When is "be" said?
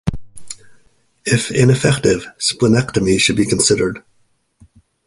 3.35-3.45